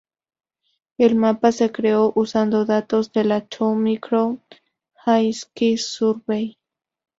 [0.97, 4.41] El mapa se creó usando datos de la Two-Micron
[5.05, 6.57] All-Sky Survey.